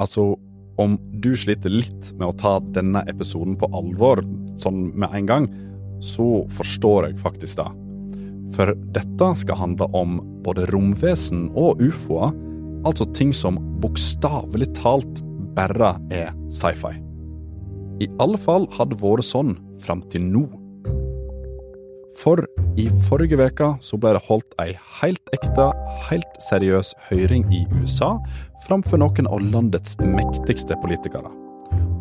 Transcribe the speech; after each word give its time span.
Altså, 0.00 0.32
om 0.80 0.96
du 1.20 1.34
sliter 1.36 1.72
litt 1.72 2.12
med 2.16 2.30
å 2.30 2.36
ta 2.40 2.54
denne 2.74 3.02
episoden 3.10 3.58
på 3.60 3.68
alvor 3.76 4.22
sånn 4.60 4.88
med 4.96 5.12
en 5.16 5.28
gang, 5.28 5.48
så 6.00 6.46
forstår 6.56 7.10
jeg 7.10 7.20
faktisk 7.20 7.60
det. 7.60 7.68
For 8.56 8.72
dette 8.96 9.28
skal 9.38 9.60
handle 9.60 9.90
om 9.96 10.18
både 10.44 10.66
romvesen 10.72 11.50
og 11.58 11.82
ufoer, 11.84 12.32
altså 12.88 13.06
ting 13.14 13.34
som 13.36 13.60
bokstavelig 13.82 14.70
talt 14.80 15.20
bare 15.56 15.94
er 16.14 16.32
sci-fi. 16.48 16.96
I 18.00 18.08
alle 18.22 18.40
fall 18.40 18.64
hadde 18.72 18.96
vært 19.02 19.28
sånn 19.28 19.54
fram 19.84 20.00
til 20.12 20.24
nå. 20.24 20.46
For 22.18 22.42
i 22.76 22.88
forrige 23.06 23.38
uke 23.38 23.74
så 23.80 23.98
ble 24.00 24.14
det 24.16 24.22
holdt 24.26 24.54
ei 24.62 24.72
helt 25.00 25.34
ekte, 25.36 25.70
helt 26.08 26.40
seriøs 26.48 26.94
høring 27.10 27.46
i 27.54 27.66
USA 27.78 28.16
framfor 28.66 29.00
noen 29.00 29.28
av 29.30 29.44
landets 29.52 29.96
mektigste 30.00 30.76
politikere. 30.82 31.30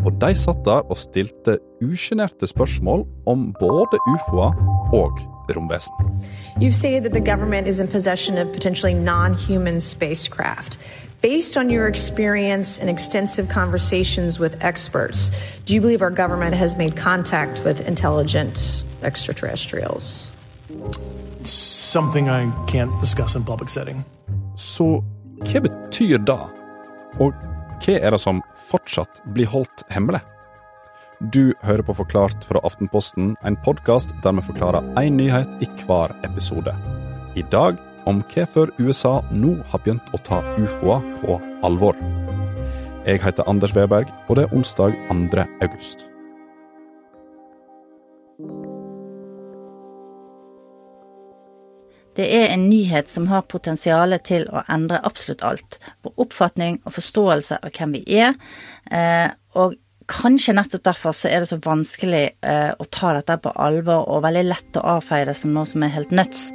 Og 0.08 0.16
de 0.22 0.31
satt 0.36 0.64
der 0.66 0.86
og 0.88 0.98
stilte 0.98 1.58
usjenerte 1.84 2.48
spørsmål 2.48 3.05
om 3.27 3.52
både 3.59 4.00
ufoer 4.16 4.55
og 4.95 5.20
romvesen. 5.55 5.94
You've 6.59 6.76
stated 6.76 7.03
that 7.03 7.14
the 7.14 7.31
government 7.31 7.67
is 7.67 7.80
in 7.80 7.88
possession 7.88 8.38
of 8.38 8.52
potentially 8.53 8.94
non 8.94 9.34
human 9.34 9.80
spacecraft. 9.80 10.80
Based 11.22 11.58
on 11.58 11.70
your 11.70 11.88
experience 11.88 12.80
and 12.80 12.89
extensive 12.89 13.50
conversations 13.50 14.39
with 14.39 14.55
experts, 14.62 15.31
do 15.66 15.73
you 15.73 15.81
believe 15.81 16.02
our 16.02 16.16
government 16.16 16.55
has 16.55 16.78
made 16.78 16.95
contact 16.95 17.66
with 17.66 17.86
intelligent 17.88 18.86
extraterrestrials? 19.03 20.31
Something 21.44 22.30
I 22.30 22.52
can't 22.67 22.99
discuss 23.02 23.35
in 23.35 23.45
public 23.45 23.70
setting. 23.70 24.03
Så 24.55 25.03
hva 25.45 25.62
betyr 25.63 26.20
det? 26.27 26.41
Og 27.20 27.34
hva 27.80 27.95
er 27.95 28.12
det 28.12 28.20
som 28.22 28.41
fortsatt 28.70 29.22
blir 29.34 29.49
holdt 29.49 29.85
hemmelig? 29.94 30.22
Du 31.34 31.53
hører 31.64 31.83
på 31.83 31.95
Forklart 31.97 32.45
fra 32.47 32.61
Aftenposten, 32.64 33.33
en 33.44 33.58
podkast 33.66 34.14
der 34.23 34.38
vi 34.38 34.45
forklarer 34.52 34.86
én 35.02 35.17
nyhet 35.20 35.50
i 35.64 35.67
hver 35.83 36.14
episode. 36.23 36.75
I 37.36 37.44
dag 37.52 37.75
om 38.08 38.22
hvorfor 38.31 38.72
USA 38.80 39.20
nå 39.31 39.58
har 39.72 39.83
begynt 39.83 40.14
å 40.16 40.22
ta 40.23 40.39
ufoer 40.58 41.03
på 41.20 41.39
alvor. 41.64 42.00
Jeg 43.05 43.23
heter 43.23 43.47
Anders 43.47 43.75
Weberg, 43.75 44.08
og 44.27 44.39
det 44.39 44.47
er 44.47 44.55
onsdag 44.55 44.95
2. 45.09 45.45
august. 45.66 46.08
Det 52.20 52.25
er 52.36 52.50
en 52.52 52.66
nyhet 52.67 53.08
som 53.08 53.30
har 53.31 53.45
potensial 53.48 54.12
til 54.28 54.44
å 54.52 54.66
endre 54.67 55.00
absolutt 55.08 55.44
alt. 55.48 55.78
Vår 56.03 56.17
oppfatning 56.26 56.81
og 56.84 56.92
forståelse 56.98 57.61
av 57.64 57.72
hvem 57.78 57.94
vi 57.95 58.02
er. 58.20 58.34
Eh, 58.92 59.30
og 59.56 59.78
kanskje 60.11 60.58
nettopp 60.58 60.84
derfor 60.84 61.16
så 61.16 61.30
er 61.30 61.39
det 61.39 61.48
så 61.53 61.59
vanskelig 61.64 62.26
eh, 62.44 62.72
å 62.76 62.88
ta 62.92 63.14
dette 63.16 63.38
på 63.39 63.53
alvor, 63.56 64.03
og 64.11 64.26
veldig 64.26 64.44
lett 64.50 64.80
å 64.81 64.84
avfeie 64.98 65.30
det 65.30 65.38
som 65.39 65.53
noe 65.56 65.70
som 65.70 65.86
er 65.86 65.94
helt 65.95 66.11
nuts. 66.11 66.50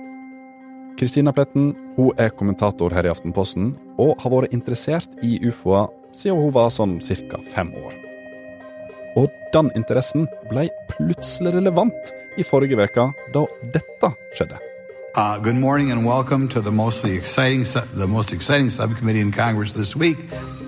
Kristina 1.00 1.32
Pletten 1.32 1.72
hun 1.96 2.12
er 2.20 2.34
kommentator 2.36 2.92
her 2.92 3.08
i 3.08 3.12
Aftenposten, 3.14 3.72
og 3.96 4.20
har 4.20 4.34
vært 4.36 4.52
interessert 4.52 5.16
i 5.24 5.38
ufoer 5.48 5.88
siden 6.12 6.44
hun 6.44 6.54
var 6.58 6.68
sånn 6.76 6.98
ca. 7.00 7.40
fem 7.54 7.72
år. 7.80 7.96
Og 9.16 9.32
den 9.56 9.72
interessen 9.78 10.28
ble 10.52 10.68
plutselig 10.92 11.56
relevant 11.56 12.14
i 12.36 12.44
forrige 12.44 12.76
uke, 12.84 13.08
da 13.32 13.48
dette 13.72 14.14
skjedde. 14.36 14.73
Uh, 15.16 15.38
good 15.38 15.54
morning 15.54 15.92
and 15.92 16.04
welcome 16.04 16.48
to 16.48 16.60
the 16.60 16.72
mostly 16.72 17.14
exciting, 17.14 17.62
the 17.94 18.06
most 18.08 18.32
exciting 18.32 18.68
subcommittee 18.68 19.20
in 19.20 19.30
Congress 19.30 19.72
this 19.72 19.94
week, 19.94 20.18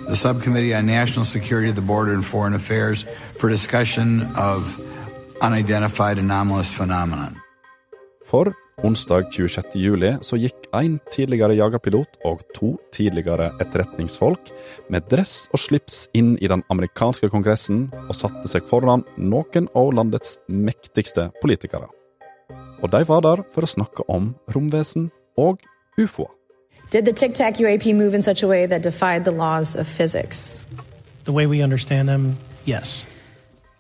the 0.07 0.15
Subcommittee 0.15 0.73
on 0.73 0.87
National 0.87 1.25
Security, 1.25 1.73
the 1.73 1.81
Border 1.81 2.13
and 2.13 2.25
Foreign 2.25 2.55
Affairs, 2.55 3.05
for 3.41 3.51
discussion 3.51 4.23
of 4.37 4.79
unidentified 5.43 6.19
anomalous 6.19 6.73
phenomenon. 6.73 7.41
For 8.25 8.55
onsdag 8.85 9.33
26. 9.33 9.75
juli 9.75 10.15
så 10.23 10.39
gikk 10.39 10.71
en 10.79 11.01
tidligere 11.11 11.59
jagerpilot 11.59 12.23
og 12.25 12.47
to 12.55 12.77
tidligere 12.95 13.51
etterretningsfolk 13.59 14.55
med 14.89 15.11
dress 15.11 15.49
og 15.51 15.59
slips 15.59 16.05
inn 16.15 16.37
i 16.39 16.47
den 16.47 16.63
amerikanske 16.71 17.35
kongressen 17.35 17.89
og 18.07 18.15
satte 18.15 18.47
seg 18.47 18.63
foran 18.71 19.03
noen 19.19 19.67
av 19.75 19.91
landets 19.91 20.39
mektigste 20.47 21.33
politikere. 21.43 21.91
Og 22.83 22.93
de 22.93 23.03
var 23.09 23.21
der 23.21 23.43
for 23.55 23.65
å 23.65 23.71
snakke 23.71 24.05
om 24.09 24.35
romvesen 24.55 25.11
og 25.37 25.61
ufoer. 25.99 26.33
Did 26.91 27.05
the 27.05 27.13
Tic 27.13 27.35
Tac 27.35 27.59
UAP 27.61 27.95
move 27.95 28.15
in 28.15 28.23
such 28.23 28.43
a 28.43 28.49
way 28.49 28.67
that 28.67 28.83
defied 28.83 29.25
the 29.25 29.33
laws 29.33 29.77
of 29.77 29.87
physics? 29.87 30.67
The 31.25 31.33
way 31.33 31.47
we 31.47 31.63
understand 31.63 32.09
them, 32.09 32.37
yes. 32.67 33.07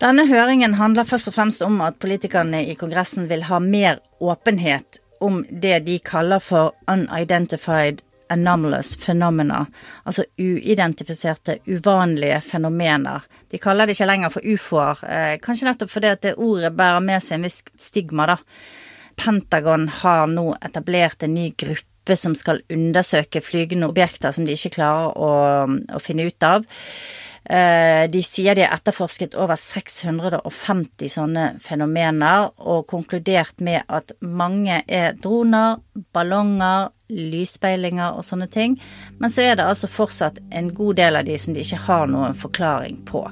Denne 0.00 0.26
høringen 0.26 0.74
handler 0.74 1.04
først 1.04 1.28
og 1.28 1.34
fremst 1.34 1.62
om 1.62 1.80
at 1.80 1.96
politikerne 2.02 2.64
i 2.66 2.74
Kongressen 2.74 3.28
vil 3.30 3.46
ha 3.48 3.58
mer 3.58 4.00
åpenhet 4.20 5.00
om 5.20 5.44
det 5.50 5.78
de 5.86 5.98
kaller 5.98 6.38
for 6.38 6.74
unidentified 6.88 8.02
anomalous 8.28 8.96
phenomena, 8.96 9.66
altså 10.04 10.24
uidentifiserte, 10.38 11.58
uvanlige 11.66 12.40
fenomener. 12.40 13.22
De 13.50 13.58
kaller 13.58 13.86
det 13.86 13.94
ikke 13.94 14.08
lenger 14.10 14.32
for 14.34 14.48
ufoer, 14.54 15.04
eh, 15.04 15.38
kanskje 15.38 15.68
nettopp 15.68 15.90
fordi 15.90 16.10
at 16.10 16.22
det 16.22 16.34
ordet 16.36 16.72
bærer 16.76 17.00
med 17.00 17.22
seg 17.22 17.38
en 17.38 17.46
viss 17.46 17.62
stigma, 17.78 18.26
da. 18.26 18.36
Pentagon 19.16 19.88
har 20.02 20.26
nå 20.30 20.50
etablert 20.64 21.22
en 21.22 21.34
ny 21.34 21.50
gruppe 21.58 22.16
som 22.16 22.36
skal 22.38 22.62
undersøke 22.70 23.42
flygende 23.42 23.88
objekter 23.90 24.34
som 24.34 24.46
de 24.46 24.54
ikke 24.54 24.76
klarer 24.78 25.16
å, 25.18 25.30
å 25.96 26.02
finne 26.02 26.28
ut 26.28 26.46
av. 26.46 26.66
Eh, 27.46 28.10
de 28.10 28.22
sier 28.26 28.56
de 28.58 28.64
har 28.66 28.74
etterforsket 28.74 29.36
over 29.38 29.58
650 29.60 31.12
sånne 31.14 31.44
fenomener, 31.62 32.50
og 32.58 32.88
konkludert 32.90 33.62
med 33.62 33.86
at 33.86 34.10
mange 34.18 34.80
er 34.86 35.14
droner, 35.22 35.78
ballonger, 36.14 36.90
lysspeilinger 37.06 38.18
og 38.18 38.26
sånne 38.26 38.50
ting. 38.50 38.74
Men 39.20 39.30
så 39.30 39.46
er 39.46 39.58
det 39.58 39.68
altså 39.68 39.90
fortsatt 39.90 40.40
en 40.50 40.72
god 40.74 40.98
del 40.98 41.20
av 41.20 41.28
de 41.28 41.38
som 41.38 41.54
de 41.54 41.62
ikke 41.62 41.84
har 41.86 42.10
noen 42.10 42.34
forklaring 42.34 42.98
på. 43.06 43.22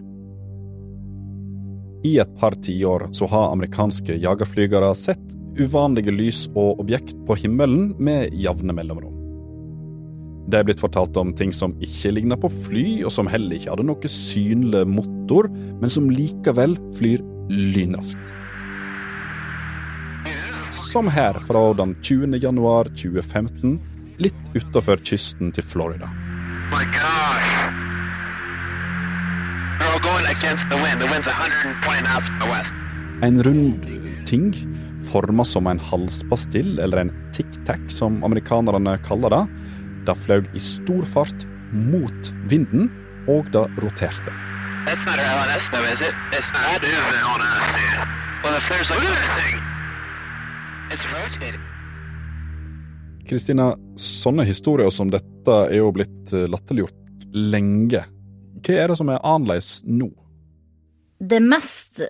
I 2.04 2.18
et 2.20 2.34
par 2.38 2.54
tiår 2.62 3.08
så 3.16 3.26
har 3.32 3.50
amerikanske 3.50 4.20
jagerflygere 4.20 4.92
sett 4.94 5.24
uvanlige 5.58 6.14
lys 6.14 6.46
og 6.54 6.80
objekt 6.82 7.14
på 7.28 7.36
himmelen 7.38 7.92
med 7.98 8.34
jevne 8.38 8.74
mellomrom. 8.76 9.12
Det 10.50 10.60
er 10.60 10.66
blitt 10.68 10.82
fortalt 10.82 11.16
om 11.16 11.32
ting 11.36 11.54
som 11.56 11.72
ikke 11.82 12.12
ligner 12.12 12.38
på 12.40 12.50
fly, 12.52 12.86
og 13.06 13.12
som 13.14 13.30
heller 13.30 13.56
ikke 13.56 13.72
hadde 13.72 13.86
noe 13.88 14.10
synlig 14.10 14.84
motor, 14.90 15.48
men 15.80 15.92
som 15.92 16.10
likevel 16.12 16.76
flyr 16.98 17.24
lynraskt. 17.48 18.34
Som 20.84 21.08
her 21.10 21.40
fra 21.48 21.64
den 21.80 21.96
20. 22.04 22.36
januar 22.44 22.92
2015, 22.92 23.78
litt 24.22 24.44
utafor 24.54 25.00
kysten 25.02 25.50
til 25.54 25.66
Florida. 25.66 26.12
My 26.70 26.84
all 29.94 30.00
going 30.00 30.26
against 30.26 30.68
the 30.68 30.76
wind. 30.76 31.00
The 31.00 31.06
wind's 31.06 31.26
120 31.26 32.02
knots 32.02 32.28
from 32.28 32.38
the. 32.38 32.83
En 33.24 33.42
rund 33.42 33.86
ting, 34.26 34.50
forma 35.10 35.44
som 35.44 35.66
en 35.66 35.78
halspastill, 35.80 36.78
eller 36.78 36.98
en 37.00 37.12
tic-tac 37.32 37.80
som 37.88 38.18
amerikanerne 38.24 38.98
kaller 39.06 39.32
det, 39.32 39.38
det 40.04 40.14
fløy 40.20 40.42
i 40.52 40.60
stor 40.60 41.06
fart 41.08 41.46
mot 41.72 42.28
vinden, 42.50 42.90
og 43.24 43.48
det 43.54 43.62
roterte. 43.80 44.34
Kristina, 53.24 53.70
sånne 53.96 54.44
historier 54.44 54.92
som 54.92 55.14
dette 55.14 55.56
er 55.70 55.78
jo 55.78 55.88
blitt 55.96 56.34
eh, 56.36 56.44
latterliggjort 56.52 57.24
lenge. 57.32 58.04
Hva 58.60 58.76
er 58.82 58.92
det 58.92 58.98
som 59.00 59.14
er 59.14 59.24
annerledes 59.24 59.80
nå? 59.88 60.10
Det 61.24 61.40
mest 61.40 62.04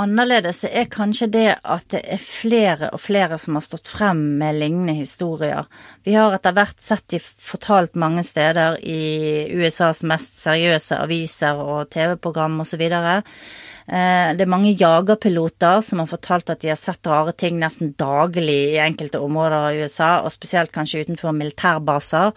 annerledes 0.00 0.62
er 0.64 0.88
kanskje 0.90 1.28
det 1.32 1.48
at 1.60 1.86
det 1.92 2.00
er 2.14 2.22
flere 2.22 2.88
og 2.94 3.02
flere 3.02 3.38
som 3.40 3.56
har 3.58 3.64
stått 3.64 3.90
frem 3.92 4.20
med 4.40 4.58
lignende 4.60 4.94
historier. 4.96 5.68
Vi 6.06 6.14
har 6.16 6.34
etter 6.36 6.54
hvert 6.56 6.80
sett 6.82 7.06
de 7.12 7.20
fortalt 7.20 7.98
mange 8.00 8.24
steder 8.26 8.78
i 8.80 9.46
USAs 9.52 10.02
mest 10.08 10.40
seriøse 10.40 10.98
aviser 11.00 11.60
og 11.60 11.90
TV-program 11.92 12.60
osv. 12.64 12.82
Eh, 12.86 14.26
det 14.36 14.44
er 14.44 14.50
mange 14.50 14.74
jagerpiloter 14.74 15.84
som 15.84 16.02
har 16.02 16.10
fortalt 16.10 16.52
at 16.52 16.64
de 16.64 16.72
har 16.72 16.80
sett 16.80 17.10
rare 17.10 17.36
ting 17.36 17.60
nesten 17.60 17.94
daglig 18.00 18.60
i 18.74 18.82
enkelte 18.82 19.20
områder 19.20 19.70
av 19.70 19.80
USA, 19.84 20.12
og 20.24 20.32
spesielt 20.34 20.72
kanskje 20.74 21.04
utenfor 21.06 21.36
militærbaser. 21.36 22.36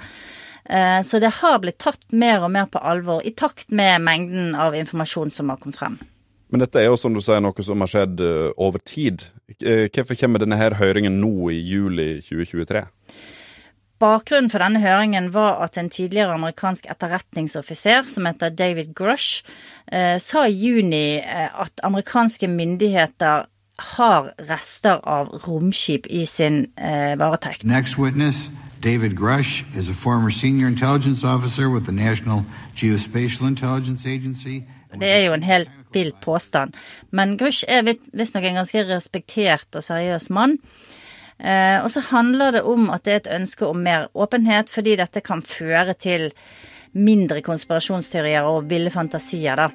Eh, 0.65 1.01
så 1.03 1.19
det 1.19 1.37
har 1.41 1.61
blitt 1.63 1.81
tatt 1.83 2.03
mer 2.11 2.43
og 2.43 2.51
mer 2.55 2.71
på 2.71 2.81
alvor 2.81 3.23
i 3.23 3.35
takt 3.35 3.71
med 3.71 4.01
mengden 4.03 4.55
av 4.55 4.75
informasjon 4.79 5.31
som 5.31 5.51
har 5.51 5.61
kommet 5.61 5.79
frem. 5.79 6.01
Men 6.53 6.61
dette 6.61 6.77
er 6.79 6.91
jo 6.91 6.97
som 7.01 7.15
du 7.15 7.21
sier 7.23 7.41
noe 7.41 7.65
som 7.65 7.81
har 7.81 7.89
skjedd 7.89 8.19
uh, 8.21 8.51
over 8.61 8.77
tid. 8.85 9.25
Uh, 9.57 9.89
hvorfor 9.89 10.15
kommer 10.19 10.43
denne 10.43 10.59
her 10.59 10.77
høringen 10.77 11.17
nå 11.17 11.49
i 11.49 11.57
juli 11.57 12.19
2023? 12.21 12.85
Bakgrunnen 14.03 14.51
for 14.51 14.59
denne 14.59 14.81
høringen 14.83 15.29
var 15.33 15.61
at 15.63 15.77
en 15.79 15.89
tidligere 15.89 16.33
amerikansk 16.33 16.89
etterretningsoffiser 16.91 18.03
som 18.09 18.25
heter 18.27 18.49
David 18.49 18.91
Grush, 18.95 19.43
eh, 19.91 20.17
sa 20.19 20.43
i 20.47 20.57
juni 20.57 21.21
eh, 21.21 21.61
at 21.61 21.71
amerikanske 21.83 22.47
myndigheter 22.47 23.45
har 23.95 24.33
rester 24.49 24.99
av 25.07 25.31
romskip 25.47 26.07
i 26.09 26.25
sin 26.25 26.67
eh, 26.77 27.15
varetekt. 27.19 27.63
Next 27.63 27.97
witness, 27.97 28.49
David 28.83 29.15
Grush, 29.15 29.63
is 29.77 29.89
a 29.89 29.93
former 29.93 30.29
senior 30.29 30.67
intelligence 30.67 31.23
officer 31.23 31.69
with 31.69 31.85
the 31.85 31.95
National 31.95 32.43
Geospatial 32.75 33.47
Intelligence 33.47 34.05
Agency. 34.05 34.63
Det 34.99 35.09
er 35.09 35.25
jo 35.25 35.33
en 35.33 35.43
helt 35.43 35.71
vill 35.93 36.11
påstand, 36.23 36.75
men 37.11 37.37
Grush 37.39 37.63
er 37.67 37.85
visstnok 37.85 38.49
en 38.49 38.61
ganske 38.61 38.83
respektert 38.89 39.77
og 39.77 39.85
seriøs 39.85 40.29
mann. 40.33 40.57
Eh, 41.39 41.79
og 41.83 41.89
så 41.91 42.03
handler 42.11 42.57
det 42.57 42.65
om 42.69 42.89
at 42.93 43.05
det 43.05 43.13
er 43.13 43.21
et 43.23 43.31
ønske 43.39 43.67
om 43.67 43.81
mer 43.83 44.09
åpenhet, 44.13 44.69
fordi 44.71 44.97
dette 44.99 45.23
kan 45.25 45.41
føre 45.41 45.95
til 45.97 46.29
mindre 46.93 47.41
konspirasjonsteorier 47.45 48.45
og 48.45 48.69
ville 48.69 48.93
fantasier, 48.93 49.57
da. 49.57 49.71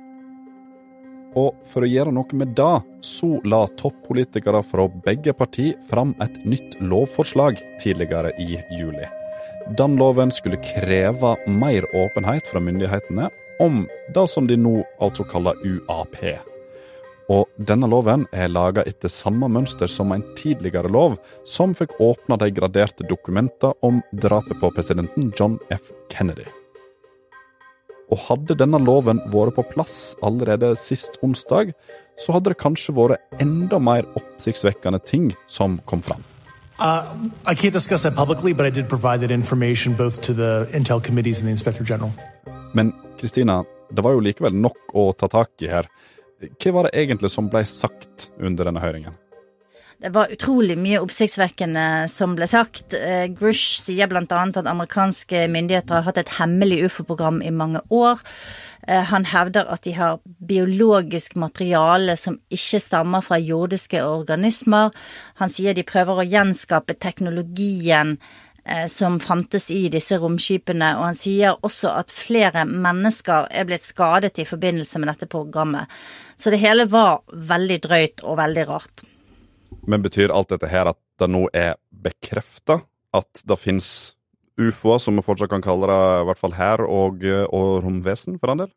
Og 1.37 1.59
for 1.69 1.85
å 1.85 1.91
gjøre 1.91 2.15
noe 2.15 2.39
med 2.41 2.55
det, 2.57 2.75
så 3.05 3.37
la 3.47 3.61
toppolitikere 3.79 4.63
fra 4.65 4.87
begge 5.05 5.35
parti 5.37 5.73
fram 5.91 6.15
et 6.25 6.39
nytt 6.49 6.79
lovforslag 6.81 7.61
tidligere 7.83 8.33
i 8.41 8.57
juli. 8.79 9.07
Den 9.77 9.99
loven 10.01 10.33
skulle 10.33 10.61
kreve 10.65 11.35
mer 11.53 11.85
åpenhet 11.93 12.49
fra 12.49 12.63
myndighetene 12.65 13.29
om 13.61 13.87
det 14.15 14.29
som 14.31 14.47
de 14.47 14.57
nå 14.57 14.83
altså 15.01 15.27
kaller 15.29 15.59
UAP. 15.65 16.23
Og 17.29 17.49
denne 17.61 17.89
loven 17.91 18.25
er 18.33 18.49
laga 18.49 18.85
etter 18.89 19.13
samme 19.13 19.51
mønster 19.53 19.91
som 19.91 20.15
en 20.15 20.25
tidligere 20.39 20.89
lov, 20.89 21.19
som 21.45 21.75
fikk 21.77 21.99
åpna 22.01 22.39
de 22.41 22.49
graderte 22.57 23.05
dokumentene 23.09 23.75
om 23.85 24.01
drapet 24.13 24.57
på 24.63 24.71
presidenten 24.73 25.33
John 25.37 25.59
F. 25.69 25.93
Kennedy. 26.09 26.47
Og 28.09 28.23
hadde 28.31 28.57
denne 28.57 28.81
loven 28.81 29.21
vært 29.29 29.59
på 29.59 29.67
plass 29.75 30.17
allerede 30.25 30.73
sist 30.81 31.21
onsdag, 31.21 31.75
så 32.17 32.39
hadde 32.39 32.55
det 32.55 32.63
kanskje 32.63 32.97
vært 32.97 33.43
enda 33.45 33.77
mer 33.77 34.09
oppsiktsvekkende 34.17 35.03
ting 35.05 35.29
som 35.47 35.77
kom 35.85 36.01
fram. 36.01 36.25
Uh, 36.81 37.03
I 37.45 37.55
can't 37.55 37.75
discuss 37.75 38.05
that 38.05 38.15
publicly, 38.15 38.55
but 38.55 38.65
I 38.65 38.71
did 38.71 38.89
provide 38.89 39.21
that 39.21 39.33
information 39.33 39.95
both 39.95 40.23
to 40.23 40.33
the 40.33 40.69
Intel 40.73 41.03
committees 41.03 41.41
and 41.41 41.49
the 41.49 41.51
Inspector 41.51 41.85
General. 41.85 42.13
Men 42.73 42.93
Kristina, 43.21 43.65
det 43.91 44.05
var 44.05 44.13
jo 44.17 44.25
likevel 44.25 44.55
nok 44.55 44.95
å 44.95 45.13
ta 45.17 45.29
tak 45.33 45.65
i 45.65 45.71
her. 45.71 45.89
Hva 46.39 46.75
var 46.75 46.87
det 46.87 47.01
egentlig 47.01 47.31
som 47.33 47.49
ble 47.51 47.65
sagt 47.67 48.29
under 48.39 48.69
denne 48.69 48.83
høringen? 48.83 49.17
Det 49.99 50.13
var 50.15 50.31
utrolig 50.31 50.77
mye 50.79 51.01
oppsiktsvekkende 51.03 52.07
som 52.13 52.37
ble 52.39 52.47
sagt. 52.47 52.95
Eh, 52.95 53.25
Grush 53.35 53.81
sier 53.83 54.07
bl.a. 54.07 54.23
at 54.31 54.59
amerikanske 54.63 55.49
myndigheter 55.51 55.97
har 55.97 56.07
hatt 56.07 56.21
et 56.23 56.37
hemmelig 56.37 56.85
ufo-program 56.87 57.41
i 57.43 57.51
mange 57.51 57.83
år. 57.91 58.23
Eh, 58.87 59.03
han 59.11 59.27
hevder 59.27 59.67
at 59.67 59.83
de 59.83 59.97
har 59.97 60.21
biologisk 60.39 61.35
materiale 61.35 62.15
som 62.15 62.39
ikke 62.47 62.79
stammer 62.85 63.27
fra 63.27 63.41
jordiske 63.43 64.05
organismer. 64.07 64.95
Han 65.43 65.51
sier 65.51 65.75
de 65.75 65.83
prøver 65.83 66.23
å 66.23 66.29
gjenskape 66.31 66.95
teknologien 67.03 68.21
som 68.91 69.19
fantes 69.23 69.71
i 69.75 69.87
disse 69.93 70.19
romskipene, 70.21 70.91
og 70.99 71.07
han 71.09 71.17
sier 71.19 71.57
også 71.65 71.93
at 71.97 72.13
flere 72.15 72.65
mennesker 72.69 73.49
er 73.51 73.69
blitt 73.69 73.87
skadet 73.87 74.39
i 74.43 74.47
forbindelse 74.49 75.01
med 75.01 75.13
dette 75.13 75.29
programmet. 75.31 75.89
Så 76.37 76.53
det 76.55 76.61
hele 76.63 76.85
var 76.91 77.23
veldig 77.33 77.79
drøyt 77.87 78.25
og 78.25 78.39
veldig 78.41 78.67
rart. 78.69 79.05
Men 79.89 80.05
betyr 80.05 80.35
alt 80.35 80.53
dette 80.53 80.69
her 80.71 80.91
at 80.93 81.01
det 81.19 81.31
nå 81.33 81.47
er 81.57 81.77
bekrefta 81.91 82.83
at 83.17 83.43
det 83.49 83.59
fins 83.59 83.89
ufoer, 84.59 84.99
som 84.99 85.17
vi 85.17 85.25
fortsatt 85.25 85.51
kan 85.53 85.65
kalle 85.65 85.89
det, 85.89 85.99
i 86.23 86.29
hvert 86.29 86.41
fall 86.41 86.57
her, 86.59 86.83
og, 86.85 87.25
og 87.55 87.69
romvesen, 87.85 88.39
for 88.43 88.53
en 88.53 88.65
del? 88.65 88.73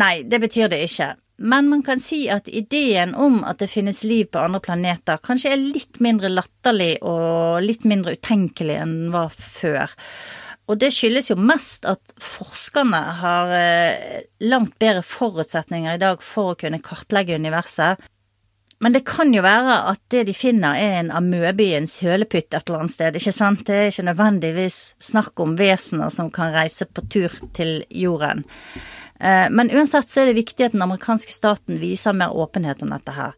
Nei, 0.00 0.22
det 0.22 0.40
betyr 0.42 0.70
det 0.72 0.80
ikke. 0.86 1.12
Men 1.40 1.70
man 1.70 1.82
kan 1.82 2.00
si 2.00 2.26
at 2.28 2.48
ideen 2.52 3.14
om 3.16 3.38
at 3.48 3.62
det 3.62 3.70
finnes 3.72 4.02
liv 4.04 4.28
på 4.28 4.42
andre 4.42 4.60
planeter, 4.60 5.20
kanskje 5.24 5.54
er 5.54 5.62
litt 5.62 5.96
mindre 6.04 6.28
latterlig 6.28 6.98
og 7.00 7.62
litt 7.64 7.86
mindre 7.88 8.18
utenkelig 8.18 8.76
enn 8.82 8.92
den 8.98 9.14
var 9.14 9.32
før. 9.32 9.94
Og 10.70 10.78
det 10.78 10.92
skyldes 10.94 11.32
jo 11.32 11.38
mest 11.40 11.88
at 11.88 12.12
forskerne 12.20 13.00
har 13.22 13.54
eh, 13.56 14.20
langt 14.44 14.76
bedre 14.78 15.02
forutsetninger 15.02 15.96
i 15.96 16.02
dag 16.02 16.20
for 16.22 16.52
å 16.52 16.60
kunne 16.60 16.82
kartlegge 16.84 17.40
universet. 17.40 18.04
Men 18.80 18.94
det 18.94 19.02
kan 19.08 19.32
jo 19.34 19.42
være 19.44 19.80
at 19.90 20.00
det 20.12 20.22
de 20.28 20.36
finner 20.36 20.76
er 20.76 21.00
en 21.00 21.10
amøbe 21.12 21.64
i 21.66 21.74
en 21.76 21.88
sølepytt 21.90 22.54
et 22.54 22.62
eller 22.62 22.84
annet 22.84 22.94
sted, 22.94 23.16
ikke 23.16 23.34
sant? 23.36 23.66
Det 23.68 23.76
er 23.76 23.90
ikke 23.90 24.06
nødvendigvis 24.12 24.78
snakk 25.10 25.40
om 25.40 25.56
vesener 25.58 26.12
som 26.14 26.30
kan 26.32 26.52
reise 26.54 26.86
på 26.88 27.04
tur 27.12 27.34
til 27.56 27.80
jorden. 27.92 28.46
Eh, 29.20 29.46
men 29.50 29.70
uansett 29.70 30.08
så 30.08 30.22
er 30.22 30.30
det 30.30 30.40
viktig 30.40 30.64
at 30.64 30.76
den 30.76 30.84
amerikanske 30.84 31.32
staten 31.32 31.80
viser 31.80 32.16
mer 32.16 32.32
åpenhet 32.32 32.82
om 32.82 32.92
dette 32.94 33.14
her. 33.14 33.36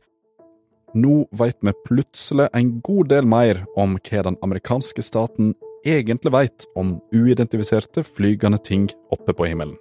Nå 0.95 1.23
veit 1.39 1.57
vi 1.65 1.73
plutselig 1.87 2.51
en 2.53 2.75
god 2.85 3.09
del 3.15 3.27
mer 3.27 3.63
om 3.81 3.97
hva 3.97 4.27
den 4.29 4.37
amerikanske 4.45 5.03
staten 5.03 5.55
egentlig 5.89 6.33
veit 6.35 6.67
om 6.79 6.99
uidentifiserte 7.15 8.05
flygende 8.07 8.61
ting 8.63 8.91
oppe 9.11 9.35
på 9.35 9.49
himmelen. 9.49 9.79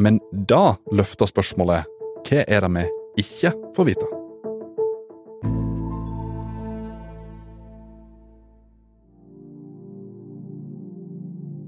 Men 0.00 0.20
da 0.32 0.78
løfter 0.94 1.28
spørsmålet 1.28 1.84
hva 2.24 2.46
er 2.46 2.64
det 2.64 2.72
vi 2.78 2.86
ikke 3.24 3.52
får 3.76 3.90
vite? 3.90 4.08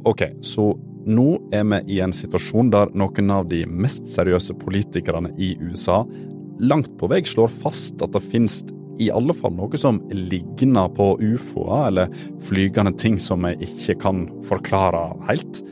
Ok, 0.04 0.24
så 0.42 0.72
nå 1.06 1.28
er 1.54 1.64
vi 1.70 1.96
i 1.96 2.02
en 2.04 2.14
situasjon 2.14 2.70
der 2.72 2.92
noen 2.98 3.32
av 3.34 3.48
de 3.50 3.64
mest 3.66 4.06
seriøse 4.10 4.54
politikerne 4.60 5.32
i 5.38 5.54
USA 5.62 6.02
langt 6.62 6.92
på 6.98 7.08
vei 7.10 7.22
slår 7.26 7.50
fast 7.62 8.02
at 8.04 8.14
det 8.14 8.22
finnes 8.24 8.60
i 9.02 9.08
alle 9.10 9.34
fall 9.34 9.54
noe 9.56 9.78
som 9.80 9.98
ligner 10.12 10.90
på 10.94 11.14
ufoer, 11.18 11.88
eller 11.88 12.12
flygende 12.44 12.92
ting 12.98 13.18
som 13.20 13.42
vi 13.46 13.54
ikke 13.66 13.96
kan 14.04 14.26
forklare 14.46 15.08
helt. 15.26 15.62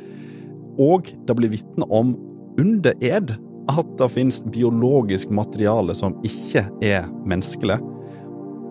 Og 0.80 1.12
det 1.28 1.36
blir 1.38 1.52
vitne 1.52 1.86
om 1.92 2.16
under 2.58 2.96
ed 3.04 3.36
at 3.70 3.90
det 4.00 4.10
finnes 4.10 4.40
biologisk 4.50 5.30
materiale 5.30 5.94
som 5.94 6.16
ikke 6.26 6.64
er 6.82 7.06
menneskelig. 7.28 7.78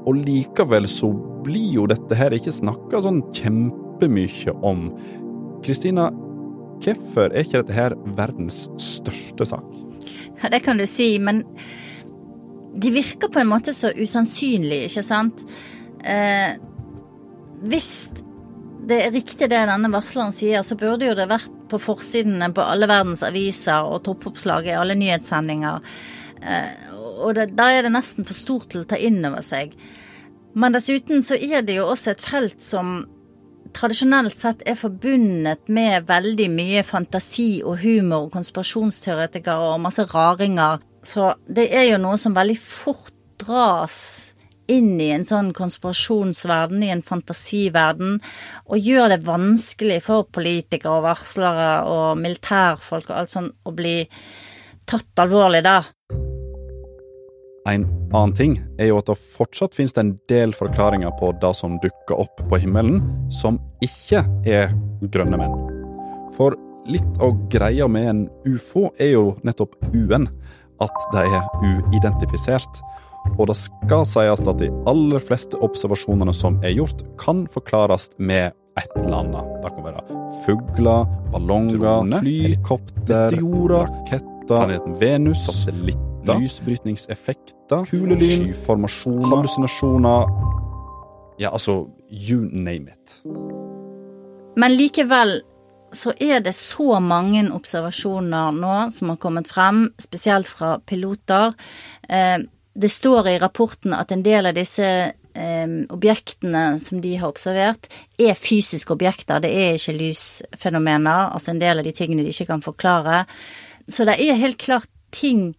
Og 0.10 0.18
likevel 0.26 0.90
så 0.90 1.12
blir 1.46 1.78
jo 1.78 1.86
dette 1.88 2.18
her 2.18 2.34
ikke 2.36 2.52
snakka 2.56 3.04
sånn 3.06 3.22
kjempemye 3.36 4.56
om. 4.66 4.90
Kristina, 5.64 6.10
hvorfor 6.84 7.30
er 7.30 7.44
ikke 7.44 7.62
dette 7.62 7.76
her 7.76 7.96
verdens 8.18 8.68
største 8.82 9.48
sak? 9.52 9.68
Ja, 10.40 10.52
det 10.54 10.64
kan 10.64 10.80
du 10.80 10.86
si, 10.88 11.18
men 11.20 11.44
de 12.80 12.92
virker 12.96 13.32
på 13.32 13.42
en 13.42 13.52
måte 13.52 13.74
så 13.76 13.92
usannsynlige, 13.98 14.88
ikke 14.88 15.04
sant? 15.04 15.44
Eh, 16.06 16.56
hvis 17.68 17.92
det 18.90 19.02
er 19.04 19.14
riktig 19.14 19.50
det 19.50 19.60
denne 19.68 19.92
varsleren 19.92 20.34
sier, 20.34 20.64
så 20.64 20.78
burde 20.80 21.10
jo 21.10 21.18
det 21.18 21.28
vært 21.30 21.56
på 21.70 21.80
forsidene 21.82 22.50
på 22.56 22.64
alle 22.64 22.88
verdens 22.90 23.22
aviser 23.26 23.86
og 23.86 24.04
toppoppslag 24.08 24.70
i 24.70 24.78
alle 24.78 24.96
nyhetssendinger. 24.98 25.84
Eh, 26.40 26.88
og 27.20 27.36
da 27.36 27.68
er 27.74 27.84
det 27.84 27.94
nesten 27.94 28.26
for 28.26 28.38
stort 28.38 28.70
til 28.72 28.86
å 28.86 28.90
ta 28.90 28.98
inn 28.98 29.20
over 29.28 29.44
seg. 29.46 29.76
Men 30.58 30.74
dessuten 30.74 31.22
så 31.26 31.38
er 31.38 31.66
det 31.66 31.78
jo 31.78 31.90
også 31.92 32.16
et 32.16 32.24
felt 32.24 32.64
som 32.64 33.04
tradisjonelt 33.76 34.36
sett 34.36 34.64
er 34.68 34.78
forbundet 34.80 35.70
med 35.72 36.08
veldig 36.10 36.50
mye 36.54 36.84
fantasi 36.88 37.62
og 37.64 37.80
humor 37.84 38.28
og 38.28 38.34
konspirasjonsteoretikere 38.36 39.74
og 39.74 39.82
masse 39.84 40.06
raringer. 40.10 40.84
Så 41.06 41.34
det 41.48 41.70
er 41.76 41.90
jo 41.92 42.02
noe 42.02 42.20
som 42.20 42.36
veldig 42.36 42.58
fort 42.60 43.14
dras 43.40 44.00
inn 44.70 45.00
i 45.02 45.10
en 45.16 45.26
sånn 45.26 45.52
konspirasjonsverden, 45.58 46.84
i 46.86 46.92
en 46.94 47.02
fantasiverden, 47.06 48.20
og 48.70 48.90
gjør 48.90 49.16
det 49.16 49.24
vanskelig 49.26 50.02
for 50.06 50.30
politikere 50.30 51.00
og 51.00 51.08
varslere 51.08 51.70
og 51.90 52.22
militærfolk 52.22 53.10
og 53.10 53.22
alt 53.24 53.34
sånt 53.34 53.56
å 53.66 53.74
bli 53.74 54.04
tatt 54.90 55.26
alvorlig 55.26 55.64
da. 55.66 55.80
En 57.70 57.86
annen 58.14 58.34
ting 58.34 58.56
er 58.80 58.90
jo 58.90 58.98
at 58.98 59.10
det 59.12 59.18
fortsatt 59.20 59.76
finnes 59.78 59.94
en 60.00 60.16
del 60.32 60.54
forklaringer 60.58 61.12
på 61.20 61.32
det 61.42 61.52
som 61.58 61.78
dukker 61.84 62.24
opp 62.24 62.42
på 62.50 62.60
himmelen, 62.64 63.04
som 63.30 63.60
ikke 63.86 64.24
er 64.50 64.74
grønne 65.14 65.38
menn. 65.38 65.54
For 66.34 66.58
litt 66.90 67.22
av 67.22 67.36
greia 67.54 67.86
med 67.92 68.10
en 68.10 68.24
ufo 68.50 68.88
er 68.98 69.14
jo 69.14 69.26
nettopp 69.46 69.78
U-en, 69.94 70.26
at 70.82 71.06
det 71.14 71.28
er 71.28 71.46
uidentifisert. 71.62 72.82
Og 73.36 73.50
det 73.52 73.60
skal 73.60 74.08
sies 74.08 74.42
at 74.42 74.62
de 74.64 74.72
aller 74.90 75.22
fleste 75.22 75.60
observasjonene 75.62 76.34
som 76.34 76.58
er 76.66 76.74
gjort, 76.80 77.04
kan 77.22 77.46
forklares 77.54 78.10
med 78.18 78.56
et 78.80 79.00
eller 79.04 79.20
annet. 79.22 79.56
Det 79.62 79.74
kan 79.76 79.90
være 79.92 80.20
fugler, 80.48 81.08
ballonger, 81.36 82.06
fly, 82.18 82.38
helikopter, 82.48 83.42
raketter, 83.76 84.38
planeten 84.50 84.96
Venus, 84.98 85.46
satellitter 85.46 86.09
lysbrytningseffekter, 86.38 87.86
kulelyn, 87.90 88.50
skyformasjoner, 88.50 89.36
hallusinasjoner 89.36 90.34
Ja, 91.40 91.54
altså, 91.56 91.88
you 92.12 92.42
name 92.52 92.92
it. 92.92 93.22
Men 94.60 94.76
likevel 94.76 95.40
så 95.96 96.14
er 96.20 96.44
det 96.44 96.54
så 96.58 97.00
mange 97.02 97.46
observasjoner 97.56 98.52
nå 98.54 98.74
som 98.94 99.14
har 99.14 99.22
kommet 99.22 99.48
frem, 99.50 99.88
spesielt 100.02 100.50
fra 100.50 100.78
piloter. 100.86 101.56
Eh, 102.10 102.38
det 102.76 102.92
står 102.92 103.32
i 103.32 103.40
rapporten 103.42 103.96
at 103.98 104.12
en 104.12 104.24
del 104.24 104.52
av 104.52 104.58
disse 104.58 104.86
eh, 104.86 105.72
objektene 105.90 106.64
som 106.84 107.02
de 107.02 107.16
har 107.22 107.32
observert, 107.32 107.90
er 108.20 108.38
fysiske 108.38 108.94
objekter. 108.94 109.42
Det 109.42 109.50
er 109.50 109.80
ikke 109.80 109.98
lysfenomener, 109.98 111.34
altså 111.34 111.56
en 111.56 111.64
del 111.64 111.82
av 111.82 111.88
de 111.88 111.96
tingene 111.96 112.28
de 112.28 112.36
ikke 112.36 112.52
kan 112.52 112.64
forklare. 112.66 113.24
Så 113.90 114.06
det 114.06 114.20
er 114.22 114.44
helt 114.44 114.62
klart 114.62 114.92
ting 115.16 115.56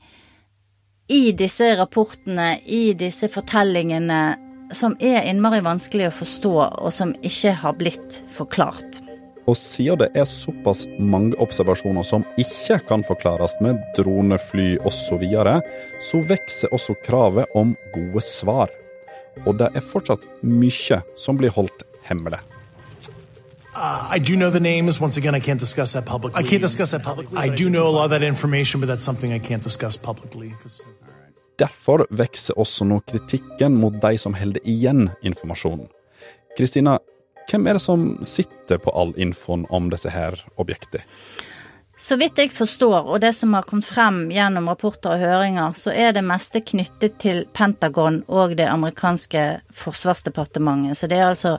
i 1.10 1.32
disse 1.32 1.76
rapportene, 1.76 2.60
i 2.66 2.92
disse 2.94 3.26
fortellingene, 3.28 4.20
som 4.72 4.94
er 5.02 5.24
innmari 5.26 5.58
vanskelig 5.66 6.06
å 6.06 6.18
forstå, 6.20 6.52
og 6.78 6.92
som 6.94 7.14
ikke 7.26 7.56
har 7.64 7.74
blitt 7.80 8.20
forklart. 8.36 9.00
Og 9.50 9.56
siden 9.58 9.98
det 10.04 10.10
er 10.14 10.28
såpass 10.28 10.84
mange 11.02 11.34
observasjoner 11.42 12.06
som 12.06 12.22
ikke 12.38 12.78
kan 12.86 13.02
forklares 13.02 13.56
med 13.64 13.80
dronefly 13.98 14.76
osv., 14.84 15.00
så, 15.10 15.18
videre, 15.18 15.56
så 16.06 16.22
vokser 16.22 16.70
også 16.76 16.94
kravet 17.02 17.58
om 17.58 17.74
gode 17.96 18.22
svar. 18.22 18.70
Og 19.48 19.56
det 19.58 19.72
er 19.74 19.82
fortsatt 19.82 20.28
mye 20.46 21.02
som 21.18 21.40
blir 21.40 21.50
holdt 21.56 21.88
hemmelig. 22.06 22.38
Uh, 23.74 24.08
I 24.10 24.18
do 24.18 24.34
know 24.34 24.50
the 24.50 24.60
names. 24.60 25.00
Once 25.00 25.16
again, 25.16 25.34
I 25.34 25.40
can't 25.40 25.60
discuss 25.60 25.92
that 25.92 26.06
publicly. 26.06 26.44
I 26.44 26.48
can't 26.48 26.62
discuss 26.62 26.90
that 26.90 27.02
publicly. 27.02 27.38
I 27.38 27.48
do 27.48 27.68
know 27.70 27.86
a 27.86 27.90
lot 27.90 28.04
of 28.04 28.10
that 28.10 28.22
information, 28.22 28.80
but 28.80 28.86
that's 28.86 29.04
something 29.04 29.32
I 29.32 29.38
can't 29.38 29.62
discuss 29.62 29.96
publicly. 29.96 30.54
Derfor 31.58 32.06
vokser 32.10 32.58
også 32.58 32.84
nå 32.84 33.00
kritikken 33.00 33.76
mot 33.76 34.00
de 34.02 34.18
som 34.18 34.34
holder 34.34 34.60
igjen 34.64 35.10
informasjonen. 35.22 35.88
Kristina, 36.56 36.98
hvem 37.50 37.66
er 37.66 37.76
det 37.76 37.82
som 37.84 38.24
sitter 38.24 38.78
på 38.78 38.90
all 38.96 39.12
infoen 39.20 39.66
om 39.70 39.90
disse 39.92 40.10
her 40.10 40.40
objektene? 40.56 41.04
Så 42.00 42.16
vidt 42.16 42.38
jeg 42.40 42.48
forstår, 42.56 43.10
og 43.12 43.20
det 43.20 43.34
som 43.36 43.52
har 43.52 43.66
kommet 43.68 43.84
frem 43.84 44.22
gjennom 44.32 44.70
rapporter 44.70 45.18
og 45.18 45.20
høringer, 45.20 45.74
så 45.76 45.92
er 45.92 46.14
det 46.16 46.22
meste 46.24 46.62
knyttet 46.64 47.18
til 47.20 47.42
Pentagon 47.52 48.22
og 48.24 48.54
det 48.56 48.70
amerikanske 48.72 49.42
forsvarsdepartementet. 49.82 50.96
Så 50.96 51.10
det 51.12 51.18
er 51.18 51.28
altså 51.28 51.58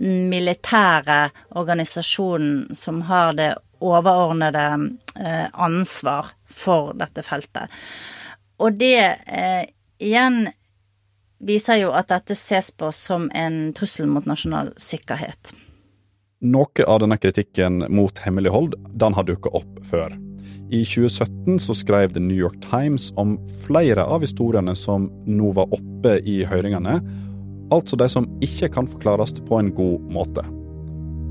militære 0.00 1.30
organisasjonen 1.60 2.74
som 2.76 3.02
har 3.08 3.34
det 3.36 3.50
overordnede 3.80 4.66
eh, 5.20 5.46
ansvar 5.52 6.32
for 6.48 6.94
dette 6.98 7.24
feltet. 7.24 7.72
Og 8.60 8.76
det 8.80 9.00
eh, 9.26 9.64
igjen 10.00 10.46
viser 11.40 11.80
jo 11.80 11.92
at 11.96 12.10
dette 12.12 12.36
ses 12.36 12.70
på 12.76 12.90
som 12.92 13.30
en 13.36 13.70
trussel 13.76 14.08
mot 14.10 14.26
nasjonal 14.28 14.74
sikkerhet. 14.80 15.54
Noe 16.40 16.84
av 16.88 17.02
denne 17.02 17.18
kritikken 17.20 17.84
mot 17.92 18.20
hemmelighold 18.24 18.76
den 18.96 19.16
har 19.16 19.28
dukka 19.28 19.52
opp 19.56 19.80
før. 19.88 20.16
I 20.70 20.84
2017 20.86 21.58
så 21.60 21.74
skrev 21.74 22.12
The 22.14 22.22
New 22.22 22.36
York 22.36 22.60
Times 22.62 23.10
om 23.18 23.34
flere 23.64 24.04
av 24.06 24.22
historiene 24.22 24.76
som 24.78 25.08
nå 25.26 25.50
var 25.56 25.72
oppe 25.74 26.20
i 26.22 26.44
høringene, 26.46 27.00
altså 27.74 27.98
de 27.98 28.08
som 28.10 28.28
ikke 28.44 28.70
kan 28.74 28.88
forklares 28.90 29.36
på 29.46 29.58
en 29.60 29.72
god 29.76 30.10
måte. 30.12 30.44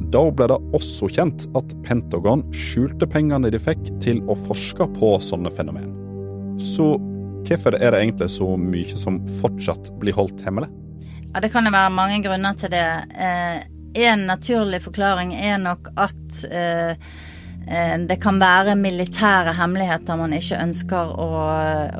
Da 0.10 0.24
ble 0.34 0.48
det 0.50 0.58
også 0.74 1.10
kjent 1.12 1.46
at 1.60 1.76
Pentagon 1.86 2.46
skjulte 2.56 3.08
pengene 3.10 3.52
de 3.52 3.62
fikk 3.62 3.92
til 4.02 4.24
å 4.32 4.38
forske 4.48 4.88
på 4.96 5.16
sånne 5.24 5.52
fenomen. 5.54 5.92
Så 6.60 6.96
Hvorfor 7.50 7.74
er 7.80 7.92
det 7.92 8.04
egentlig 8.04 8.30
så 8.30 8.52
mye 8.62 8.98
som 9.00 9.16
fortsatt 9.40 9.90
blir 10.02 10.14
holdt 10.14 10.44
hemmelig? 10.46 10.70
Ja, 11.34 11.40
Det 11.42 11.52
kan 11.54 11.66
jo 11.66 11.72
være 11.74 11.90
mange 11.90 12.22
grunner 12.22 12.54
til 12.54 12.70
det. 12.70 12.86
Eh, 13.18 13.64
en 14.10 14.28
naturlig 14.28 14.82
forklaring 14.84 15.34
er 15.34 15.58
nok 15.58 15.90
at 15.98 16.44
eh, 16.52 16.94
eh, 17.66 17.96
det 18.06 18.20
kan 18.22 18.40
være 18.42 18.76
militære 18.76 19.56
hemmeligheter 19.58 20.20
man 20.20 20.36
ikke 20.38 20.62
ønsker 20.62 21.14
å, 21.16 21.30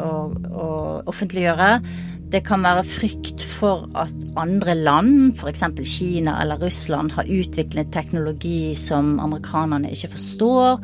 å, 0.06 0.12
å 0.54 0.68
offentliggjøre. 1.10 1.72
Det 2.30 2.44
kan 2.46 2.62
være 2.62 2.84
frykt 2.86 3.42
for 3.42 3.88
at 3.98 4.14
andre 4.38 4.76
land, 4.78 5.40
f.eks. 5.40 5.64
Kina 5.90 6.36
eller 6.42 6.62
Russland, 6.62 7.16
har 7.18 7.26
utviklet 7.26 7.90
teknologi 7.90 8.76
som 8.78 9.16
amerikanerne 9.20 9.90
ikke 9.90 10.12
forstår, 10.14 10.78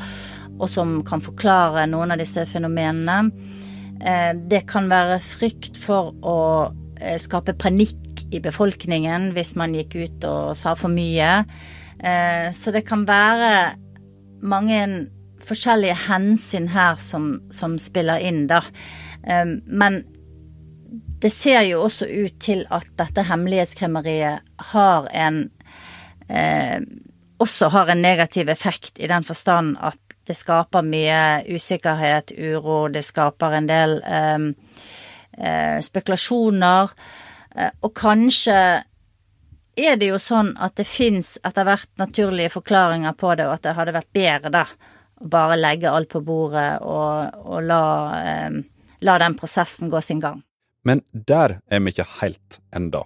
og 0.57 0.71
som 0.71 1.03
kan 1.05 1.21
forklare 1.21 1.85
noen 1.91 2.15
av 2.15 2.21
disse 2.21 2.47
fenomenene. 2.49 3.29
Eh, 4.01 4.31
det 4.49 4.63
kan 4.71 4.89
være 4.89 5.19
frykt 5.21 5.77
for 5.77 6.15
å 6.25 6.39
eh, 6.97 7.19
skape 7.21 7.53
panikk 7.61 8.25
i 8.33 8.41
befolkningen 8.41 9.29
hvis 9.35 9.53
man 9.59 9.77
gikk 9.77 9.99
ut 10.01 10.25
og 10.25 10.57
sa 10.57 10.73
for 10.73 10.89
mye. 10.89 11.43
Eh, 12.01 12.49
så 12.57 12.73
det 12.73 12.87
kan 12.89 13.05
være 13.05 13.53
mange 14.41 14.81
forskjellige 15.45 16.01
hensyn 16.07 16.71
her 16.73 16.97
som, 16.97 17.35
som 17.53 17.77
spiller 17.77 18.17
inn, 18.17 18.47
da. 18.49 18.63
Men 19.25 20.03
det 21.21 21.31
ser 21.33 21.61
jo 21.69 21.85
også 21.85 22.07
ut 22.09 22.39
til 22.43 22.65
at 22.73 22.87
dette 22.99 23.23
hemmelighetskremmeriet 23.29 24.43
har 24.71 25.07
en 25.13 25.45
eh, 26.29 26.81
også 27.37 27.69
har 27.69 27.91
en 27.91 28.01
negativ 28.01 28.49
effekt 28.49 28.99
i 28.99 29.07
den 29.07 29.23
forstand 29.23 29.75
at 29.83 29.99
det 30.25 30.35
skaper 30.37 30.81
mye 30.81 31.43
usikkerhet, 31.53 32.33
uro, 32.33 32.87
det 32.89 33.03
skaper 33.05 33.59
en 33.59 33.67
del 33.69 33.99
eh, 34.01 34.47
eh, 35.37 35.77
spekulasjoner. 35.85 36.93
Eh, 37.55 37.71
og 37.85 37.93
kanskje 37.93 38.57
er 39.75 39.99
det 39.99 40.09
jo 40.09 40.19
sånn 40.21 40.53
at 40.57 40.77
det 40.79 40.87
fins 40.87 41.35
etter 41.45 41.67
hvert 41.67 41.91
naturlige 42.01 42.55
forklaringer 42.55 43.13
på 43.19 43.35
det, 43.35 43.45
og 43.45 43.57
at 43.57 43.67
det 43.67 43.75
hadde 43.77 43.95
vært 43.99 44.13
bedre 44.15 44.53
da 44.53 44.65
å 45.21 45.29
bare 45.31 45.59
legge 45.59 45.91
alt 45.91 46.09
på 46.11 46.23
bordet 46.25 46.81
og, 46.81 47.37
og 47.45 47.61
la, 47.63 47.85
eh, 48.23 48.59
la 49.05 49.19
den 49.21 49.37
prosessen 49.37 49.93
gå 49.93 50.01
sin 50.01 50.23
gang. 50.23 50.41
Men 50.85 51.01
der 51.11 51.59
er 51.69 51.81
vi 51.81 51.93
ikke 51.93 52.07
helt 52.19 52.59
enda. 52.75 53.03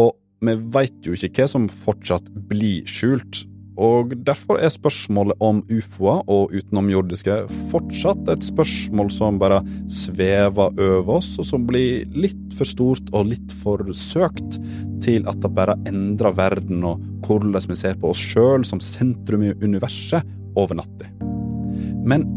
Og 0.00 0.14
vi 0.44 0.54
veit 0.76 1.06
jo 1.06 1.16
ikke 1.16 1.32
hva 1.38 1.50
som 1.50 1.70
fortsatt 1.72 2.28
blir 2.50 2.84
skjult 2.90 3.44
og 3.80 4.12
derfor 4.22 4.60
er 4.62 4.70
spørsmålet 4.70 5.40
om 5.42 5.58
ufoer 5.66 6.20
og 6.30 6.52
utenomjordiske 6.54 7.40
fortsatt 7.72 8.28
et 8.30 8.46
spørsmål 8.46 9.10
som 9.10 9.40
bare 9.42 9.58
svever 9.90 10.78
over 10.78 11.16
oss, 11.16 11.32
og 11.42 11.48
som 11.48 11.64
blir 11.66 12.06
litt 12.14 12.54
for 12.54 12.70
stort 12.70 13.10
og 13.10 13.32
litt 13.32 13.54
for 13.64 13.82
søkt 13.90 14.60
til 15.02 15.26
at 15.30 15.42
det 15.42 15.50
bare 15.56 15.74
endrer 15.90 16.36
verden 16.38 16.86
og 16.86 17.02
hvordan 17.26 17.58
vi 17.66 17.78
ser 17.78 17.98
på 17.98 18.12
oss 18.14 18.22
sjøl 18.22 18.66
som 18.68 18.82
sentrum 18.82 19.42
i 19.42 19.54
universet 19.64 20.22
over 20.54 20.78
natta. 20.78 21.10
Men 22.06 22.28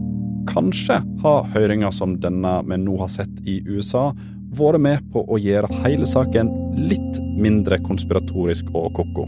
kanskje 0.49 1.03
har 1.21 1.49
høringer 1.53 1.93
som 1.93 2.17
denne 2.23 2.63
vi 2.65 2.79
nå 2.81 2.97
har 3.03 3.13
sett 3.13 3.43
i 3.45 3.59
USA, 3.67 4.09
vært 4.55 4.81
med 4.83 5.03
på 5.13 5.23
å 5.27 5.39
gjøre 5.41 5.81
hele 5.83 6.07
saken 6.07 6.51
litt 6.87 7.19
mindre 7.37 7.79
konspiratorisk 7.83 8.69
og 8.75 8.93
ko-ko. 8.97 9.27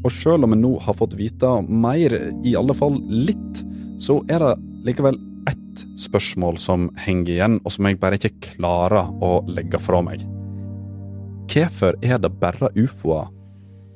Og 0.00 0.12
selv 0.14 0.46
om 0.46 0.54
vi 0.54 0.60
nå 0.62 0.72
har 0.80 0.96
fått 0.96 1.16
vite 1.18 1.48
mer, 1.68 2.14
i 2.44 2.56
alle 2.56 2.74
fall 2.76 2.96
litt, 3.04 3.62
så 4.00 4.20
er 4.32 4.40
det 4.40 4.54
likevel 4.88 5.18
ett 5.50 5.84
spørsmål 6.00 6.58
som 6.60 6.88
henger 7.00 7.34
igjen, 7.34 7.58
og 7.64 7.74
som 7.74 7.88
jeg 7.88 8.00
bare 8.00 8.16
ikke 8.20 8.54
klarer 8.54 9.12
å 9.22 9.40
legge 9.48 9.80
fra 9.80 10.00
meg. 10.04 10.24
Hvorfor 11.50 11.98
er 12.00 12.20
det 12.22 12.32
bare 12.40 12.72
ufoer 12.78 13.30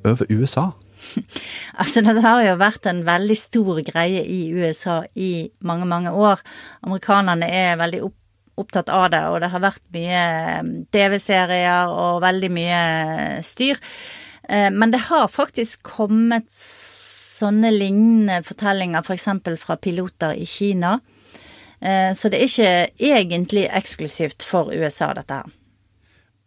over 0.05 0.25
USA? 0.29 0.71
Altså, 1.75 1.99
det 2.01 2.21
har 2.23 2.39
jo 2.45 2.53
vært 2.55 2.87
en 2.87 3.01
veldig 3.05 3.35
stor 3.35 3.81
greie 3.83 4.21
i 4.31 4.45
USA 4.55 5.01
i 5.19 5.49
mange, 5.67 5.83
mange 5.89 6.13
år. 6.15 6.39
Amerikanerne 6.87 7.49
er 7.51 7.75
veldig 7.81 7.99
opptatt 8.59 8.91
av 8.93 9.09
det, 9.13 9.21
og 9.31 9.41
det 9.43 9.49
har 9.53 9.63
vært 9.63 9.83
mye 9.95 10.21
TV-serier 10.93 11.91
og 11.91 12.21
veldig 12.23 12.51
mye 12.55 12.79
styr. 13.45 13.81
Eh, 14.49 14.69
men 14.71 14.93
det 14.93 15.05
har 15.09 15.31
faktisk 15.31 15.83
kommet 15.95 16.47
sånne 16.55 17.71
lignende 17.73 18.41
fortellinger 18.47 19.03
f.eks. 19.03 19.29
For 19.43 19.61
fra 19.61 19.77
piloter 19.81 20.35
i 20.39 20.47
Kina. 20.49 20.97
Eh, 21.79 22.11
så 22.15 22.31
det 22.31 22.39
er 22.39 22.49
ikke 22.49 23.07
egentlig 23.11 23.67
eksklusivt 23.67 24.45
for 24.47 24.73
USA, 24.73 25.11
dette 25.17 25.41
her. 25.41 25.55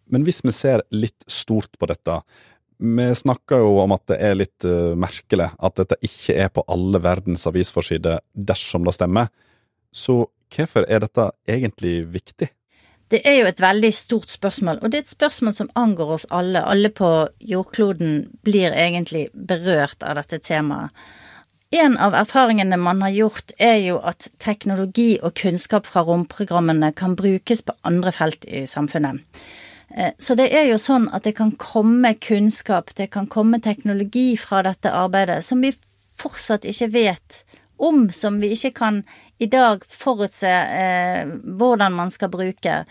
Men 0.09 0.25
hvis 0.25 0.41
vi 0.41 0.55
ser 0.57 0.87
litt 0.95 1.27
stort 1.29 1.75
på 1.77 1.89
dette, 1.91 2.23
vi 2.79 3.11
snakker 3.13 3.61
jo 3.61 3.75
om 3.83 3.93
at 3.93 4.07
det 4.09 4.17
er 4.25 4.39
litt 4.39 4.65
merkelig 4.97 5.51
at 5.53 5.81
dette 5.81 5.99
ikke 6.07 6.37
er 6.47 6.49
på 6.55 6.63
alle 6.71 7.01
verdens 7.03 7.43
avisforsider 7.51 8.23
dersom 8.33 8.87
det 8.87 8.95
stemmer. 8.97 9.29
Så 9.93 10.23
hvorfor 10.55 10.87
er 10.89 11.05
dette 11.05 11.31
egentlig 11.49 12.01
viktig? 12.13 12.51
Det 13.09 13.23
er 13.25 13.39
jo 13.39 13.47
et 13.49 13.61
veldig 13.61 13.91
stort 13.97 14.29
spørsmål, 14.29 14.83
og 14.83 14.93
det 14.93 14.99
er 14.99 15.07
et 15.07 15.15
spørsmål 15.15 15.55
som 15.57 15.71
angår 15.81 16.11
oss 16.19 16.27
alle. 16.35 16.61
Alle 16.61 16.91
på 16.93 17.09
jordkloden 17.41 18.27
blir 18.45 18.75
egentlig 18.77 19.29
berørt 19.33 20.05
av 20.05 20.19
dette 20.21 20.43
temaet. 20.45 20.93
En 21.71 21.99
av 22.01 22.15
erfaringene 22.17 22.79
man 22.81 23.03
har 23.05 23.13
gjort, 23.13 23.53
er 23.61 23.77
jo 23.85 23.99
at 24.01 24.31
teknologi 24.41 25.19
og 25.23 25.35
kunnskap 25.37 25.89
fra 25.89 26.01
romprogrammene 26.05 26.95
kan 26.97 27.17
brukes 27.17 27.61
på 27.65 27.75
andre 27.89 28.13
felt 28.13 28.45
i 28.49 28.65
samfunnet. 28.69 29.21
Eh, 29.97 30.13
så 30.19 30.37
det 30.37 30.49
er 30.53 30.69
jo 30.71 30.79
sånn 30.81 31.09
at 31.13 31.25
det 31.29 31.35
kan 31.37 31.53
komme 31.61 32.15
kunnskap, 32.25 32.95
det 32.97 33.11
kan 33.13 33.29
komme 33.29 33.61
teknologi 33.61 34.31
fra 34.41 34.63
dette 34.65 34.93
arbeidet 34.93 35.43
som 35.45 35.61
vi 35.65 35.75
fortsatt 36.19 36.65
ikke 36.69 36.91
vet 36.93 37.43
om, 37.79 38.09
som 38.13 38.39
vi 38.41 38.53
ikke 38.55 38.73
kan 38.81 39.03
i 39.39 39.47
dag 39.47 39.85
forutse 39.87 40.51
eh, 40.51 41.29
hvordan 41.59 41.95
man 41.95 42.11
skal 42.11 42.33
bruke. 42.33 42.83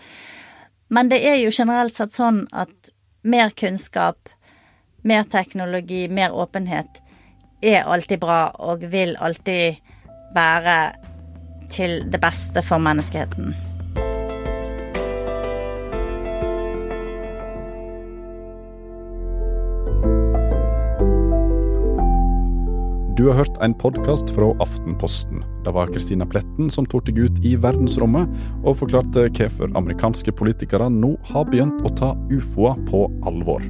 Men 0.88 1.10
det 1.12 1.20
er 1.28 1.36
jo 1.42 1.52
generelt 1.52 1.94
sett 1.94 2.14
sånn 2.16 2.46
at 2.52 2.92
mer 3.28 3.50
kunnskap, 3.50 4.30
mer 5.04 5.28
teknologi, 5.28 6.06
mer 6.08 6.32
åpenhet 6.32 7.02
er 7.60 7.84
alltid 7.84 8.22
bra 8.22 8.48
og 8.64 8.86
vil 8.92 9.16
alltid 9.20 9.80
være 10.34 10.78
til 11.72 12.00
det 12.08 12.20
beste 12.22 12.62
for 12.64 12.80
menneskeheten. 12.80 13.67
Du 23.18 23.24
har 23.26 23.34
hørt 23.34 23.56
en 23.60 23.72
podkast 23.74 24.30
fra 24.30 24.52
Aftenposten. 24.62 25.40
Det 25.64 25.72
var 25.74 25.88
Kristina 25.90 26.26
Pletten 26.26 26.68
som 26.70 26.86
tok 26.86 27.08
deg 27.08 27.16
ut 27.18 27.40
i 27.42 27.56
verdensrommet 27.58 28.30
og 28.62 28.76
forklarte 28.78 29.24
hvorfor 29.34 29.74
amerikanske 29.80 30.30
politikere 30.38 30.86
nå 30.86 31.16
har 31.32 31.48
begynt 31.50 31.82
å 31.82 31.90
ta 31.98 32.12
ufoer 32.30 32.78
på 32.86 33.02
alvor. 33.26 33.66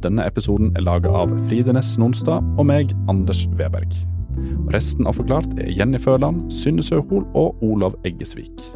Denne 0.00 0.24
episoden 0.24 0.72
er 0.72 0.86
laga 0.88 1.12
av 1.20 1.36
Fride 1.50 1.76
Næss 1.76 1.98
Nonstad 2.00 2.48
og 2.56 2.64
meg, 2.72 2.96
Anders 3.12 3.44
Weberg. 3.60 3.92
Resten 4.72 5.04
av 5.04 5.20
Forklart 5.20 5.52
er 5.60 5.68
Jenny 5.68 6.00
Førland, 6.00 6.48
Synne 6.48 6.80
Søhol 6.80 7.28
og 7.36 7.60
Olav 7.60 8.00
Eggesvik. 8.08 8.70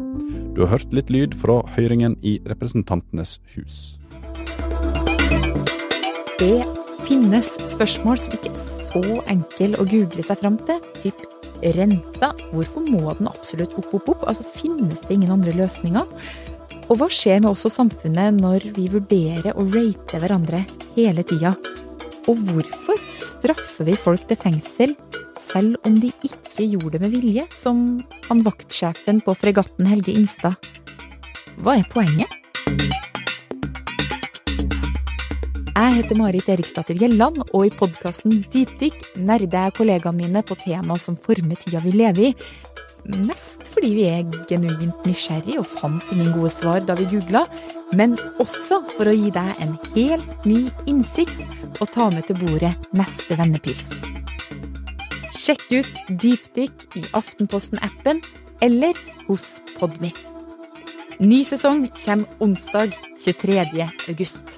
Du 0.53 0.67
har 0.67 0.75
hørt 0.77 0.93
litt 0.93 1.09
lyd 1.09 1.41
fra 1.41 1.63
høringen 1.73 2.21
i 2.21 2.37
Representantenes 2.45 3.39
hus. 3.57 3.97
Det 6.37 6.85
finnes 7.07 7.53
spørsmål 7.71 8.19
som 8.19 8.35
ikke 8.35 8.51
er 8.51 8.61
så 8.61 9.21
enkle 9.31 9.79
å 9.79 9.87
google 9.87 10.25
seg 10.27 10.41
fram 10.41 10.59
til. 10.67 10.81
Typ 11.05 11.23
renta. 11.77 12.33
Hvorfor 12.53 12.85
må 12.85 13.15
den 13.19 13.31
absolutt 13.31 13.77
opp, 13.79 13.93
opp, 13.95 14.11
opp? 14.15 14.27
Altså, 14.29 14.47
finnes 14.57 15.05
det 15.07 15.17
ingen 15.17 15.35
andre 15.37 15.55
løsninger? 15.57 16.07
Og 16.87 17.01
hva 17.01 17.09
skjer 17.11 17.41
med 17.43 17.51
oss 17.53 17.67
og 17.67 17.75
samfunnet 17.75 18.39
når 18.39 18.69
vi 18.77 18.89
vurderer 18.93 19.55
å 19.55 19.67
rate 19.73 20.21
hverandre 20.23 20.63
hele 20.97 21.25
tida? 21.27 21.55
Og 22.27 22.43
hvorfor 22.49 23.01
straffer 23.23 23.87
vi 23.87 23.99
folk 23.99 24.27
til 24.27 24.39
fengsel 24.41 24.97
selv 25.39 25.79
om 25.87 25.99
de 26.03 26.11
ikke 26.27 26.67
gjorde 26.67 26.97
det 26.97 27.05
med 27.05 27.15
vilje, 27.15 27.47
som 27.55 28.01
han 28.27 28.43
vaktsjefen 28.47 29.23
på 29.23 29.37
fregatten 29.39 29.87
Helge 29.91 30.15
Ingstad? 30.15 30.59
Hva 31.63 31.79
er 31.79 31.87
poenget? 31.93 33.06
Jeg 35.77 35.93
heter 35.93 36.17
Marit 36.17 36.47
Eriksdatter 36.49 36.97
Gjelland, 36.97 37.43
og 37.53 37.67
i 37.67 37.73
podkasten 37.77 38.39
Dypdykk 38.49 39.19
nerder 39.21 39.67
jeg 39.67 39.75
kollegaene 39.77 40.23
mine 40.23 40.41
på 40.41 40.55
tema 40.57 40.95
som 40.97 41.19
former 41.21 41.59
tida 41.61 41.83
vi 41.85 41.91
lever 41.93 42.31
i. 42.31 42.31
Mest 43.29 43.67
fordi 43.75 43.91
vi 43.93 44.07
er 44.09 44.23
genuint 44.49 45.05
nysgjerrig 45.05 45.59
og 45.61 45.67
fant 45.69 46.07
ingen 46.15 46.31
gode 46.33 46.49
svar 46.55 46.81
da 46.89 46.97
vi 46.97 47.05
googla, 47.11 47.43
men 47.93 48.17
også 48.41 48.79
for 48.95 49.11
å 49.11 49.13
gi 49.13 49.29
deg 49.35 49.61
en 49.67 49.75
helt 49.93 50.47
ny 50.49 50.63
innsikt 50.89 51.45
og 51.77 51.91
ta 51.93 52.09
med 52.15 52.25
til 52.31 52.41
bordet 52.41 52.73
neste 52.97 53.37
vennepils. 53.37 53.91
Sjekk 55.37 55.67
ut 55.75 56.01
Dypdykk 56.09 56.87
i 56.97 57.05
Aftenposten-appen 57.21 58.25
eller 58.65 58.97
hos 59.29 59.59
Podmy. 59.77 60.15
Ny 61.21 61.43
sesong 61.45 61.91
kommer 62.01 62.41
onsdag 62.41 62.97
23. 63.21 63.61
august. 64.09 64.57